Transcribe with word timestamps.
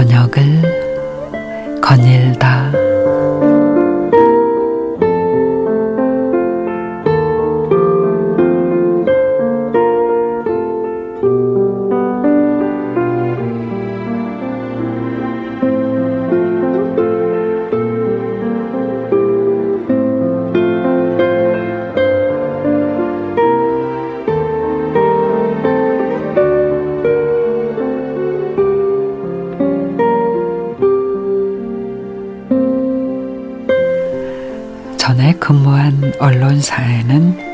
저녁을 0.00 0.62
거닐다. 1.82 2.72
근무한 35.40 36.12
언론사에는 36.20 37.50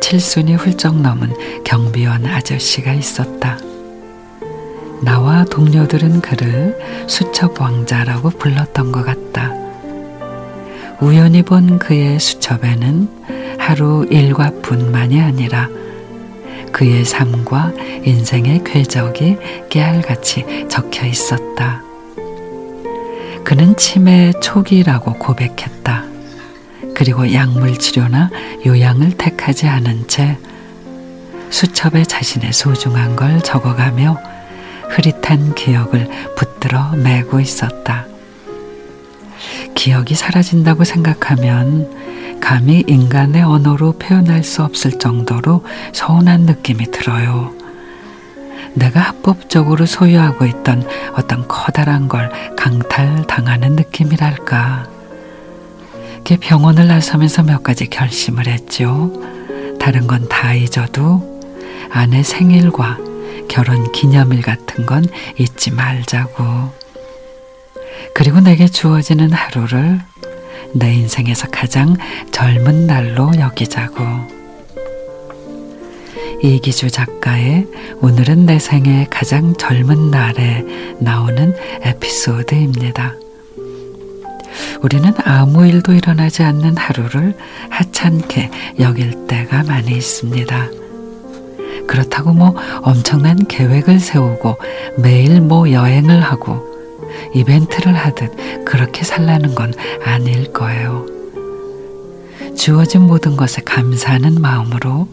칠순이 0.00 0.56
훌쩍 0.56 1.00
넘은 1.00 1.32
경비원 1.64 2.26
아저씨가 2.26 2.92
있었다. 2.92 3.58
나와 5.02 5.44
동료들은 5.44 6.20
그를 6.20 6.78
수첩왕자라고 7.06 8.30
불렀던 8.30 8.92
것 8.92 9.04
같다. 9.04 9.54
우연히 11.00 11.42
본 11.42 11.78
그의 11.78 12.20
수첩에는 12.20 13.56
하루 13.58 14.06
일과 14.10 14.50
뿐만이 14.62 15.20
아니라 15.20 15.68
그의 16.72 17.04
삶과 17.04 17.72
인생의 18.04 18.64
궤적이 18.64 19.38
깨알같이 19.70 20.66
적혀 20.68 21.06
있었다. 21.06 21.82
그는 23.44 23.76
치매 23.76 24.32
초기라고 24.42 25.14
고백했다. 25.14 25.95
그리고 26.96 27.30
약물 27.30 27.76
치료나 27.76 28.30
요양을 28.64 29.18
택하지 29.18 29.66
않은 29.68 30.08
채 30.08 30.38
수첩에 31.50 32.04
자신의 32.04 32.54
소중한 32.54 33.16
걸 33.16 33.42
적어가며 33.42 34.18
흐릿한 34.88 35.54
기억을 35.54 36.08
붙들어 36.36 36.92
메고 36.92 37.38
있었다. 37.38 38.06
기억이 39.74 40.14
사라진다고 40.14 40.84
생각하면 40.84 42.40
감히 42.40 42.82
인간의 42.86 43.42
언어로 43.42 43.98
표현할 43.98 44.42
수 44.42 44.62
없을 44.62 44.98
정도로 44.98 45.66
서운한 45.92 46.42
느낌이 46.46 46.90
들어요. 46.92 47.52
내가 48.72 49.00
합법적으로 49.00 49.84
소유하고 49.84 50.46
있던 50.46 50.88
어떤 51.12 51.46
커다란 51.46 52.08
걸 52.08 52.30
강탈당하는 52.56 53.76
느낌이랄까. 53.76 54.95
그 56.26 56.36
병원을 56.40 56.88
나서면서 56.88 57.44
몇 57.44 57.62
가지 57.62 57.86
결심을 57.86 58.48
했죠. 58.48 59.12
다른 59.78 60.08
건 60.08 60.28
다 60.28 60.54
잊어도 60.54 61.40
아내 61.90 62.24
생일과 62.24 62.98
결혼 63.48 63.92
기념일 63.92 64.42
같은 64.42 64.86
건 64.86 65.04
잊지 65.38 65.70
말자고. 65.70 66.42
그리고 68.12 68.40
내게 68.40 68.66
주어지는 68.66 69.32
하루를 69.32 70.00
내 70.74 70.92
인생에서 70.94 71.46
가장 71.52 71.96
젊은 72.32 72.88
날로 72.88 73.30
여기자고. 73.38 74.04
이기주 76.42 76.90
작가의 76.90 77.66
오늘은 78.00 78.46
내 78.46 78.58
생의 78.58 79.06
가장 79.10 79.54
젊은 79.56 80.10
날에 80.10 80.64
나오는 80.98 81.54
에피소드입니다. 81.82 83.14
우리는 84.82 85.12
아무 85.24 85.66
일도 85.66 85.92
일어나지 85.92 86.42
않는 86.42 86.76
하루를 86.76 87.36
하찮게 87.70 88.50
여길 88.78 89.26
때가 89.26 89.64
많이 89.64 89.92
있습니다. 89.92 90.68
그렇다고 91.86 92.32
뭐 92.32 92.54
엄청난 92.82 93.36
계획을 93.46 94.00
세우고 94.00 94.56
매일 94.98 95.40
뭐 95.40 95.70
여행을 95.70 96.20
하고 96.20 96.76
이벤트를 97.34 97.94
하듯 97.94 98.64
그렇게 98.64 99.04
살라는 99.04 99.54
건 99.54 99.72
아닐 100.04 100.52
거예요. 100.52 101.06
주어진 102.56 103.02
모든 103.02 103.36
것에 103.36 103.62
감사하는 103.62 104.40
마음으로 104.40 105.08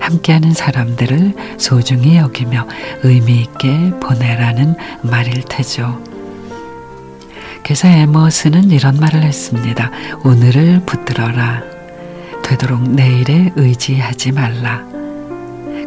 함께하는 0.00 0.52
사람들을 0.52 1.34
소중히 1.58 2.16
여기며 2.16 2.66
의미 3.02 3.42
있게 3.42 3.90
보내라는 4.00 4.74
말일 5.02 5.42
테죠. 5.44 6.09
그래서 7.62 7.88
에머스는 7.88 8.70
이런 8.70 8.98
말을 8.98 9.22
했습니다. 9.22 9.90
오늘을 10.24 10.82
붙들어라. 10.86 11.62
되도록 12.42 12.82
내일에 12.90 13.52
의지하지 13.56 14.32
말라. 14.32 14.82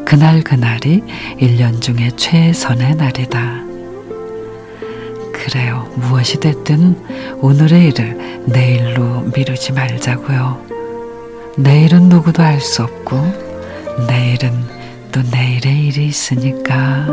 그날 0.05 0.41
그날이 0.43 1.01
1년 1.39 1.81
중에 1.81 2.11
최선의 2.15 2.95
날이다. 2.95 3.63
그래요. 5.33 5.89
무엇이 5.95 6.39
됐든 6.39 7.37
오늘의 7.41 7.87
일을 7.89 8.43
내일로 8.45 9.31
미루지 9.35 9.73
말자고요. 9.73 10.61
내일은 11.57 12.09
누구도 12.09 12.41
알 12.43 12.61
수 12.61 12.83
없고 12.83 13.17
내일은 14.07 14.51
또 15.11 15.21
내일의 15.31 15.87
일이 15.87 16.05
있으니까. 16.07 17.07